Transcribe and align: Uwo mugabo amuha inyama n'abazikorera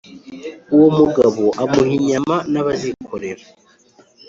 Uwo 0.75 0.87
mugabo 0.97 1.43
amuha 1.61 1.93
inyama 1.99 2.35
n'abazikorera 2.51 3.43